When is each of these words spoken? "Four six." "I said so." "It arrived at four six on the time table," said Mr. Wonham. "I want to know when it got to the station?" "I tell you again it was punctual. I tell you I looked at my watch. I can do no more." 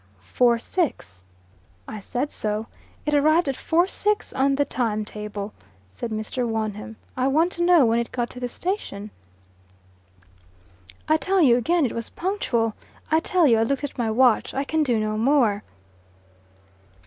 "Four 0.23 0.57
six." 0.57 1.21
"I 1.87 1.99
said 1.99 2.31
so." 2.31 2.65
"It 3.05 3.13
arrived 3.13 3.47
at 3.47 3.55
four 3.55 3.85
six 3.85 4.33
on 4.33 4.55
the 4.55 4.65
time 4.65 5.05
table," 5.05 5.53
said 5.91 6.09
Mr. 6.09 6.43
Wonham. 6.47 6.95
"I 7.15 7.27
want 7.27 7.51
to 7.51 7.61
know 7.61 7.85
when 7.85 7.99
it 7.99 8.11
got 8.11 8.31
to 8.31 8.39
the 8.39 8.47
station?" 8.47 9.11
"I 11.07 11.17
tell 11.17 11.39
you 11.39 11.55
again 11.55 11.85
it 11.85 11.91
was 11.93 12.09
punctual. 12.09 12.73
I 13.11 13.19
tell 13.19 13.45
you 13.45 13.59
I 13.59 13.61
looked 13.61 13.83
at 13.83 13.99
my 13.99 14.09
watch. 14.09 14.55
I 14.55 14.63
can 14.63 14.81
do 14.81 14.99
no 14.99 15.19
more." 15.19 15.61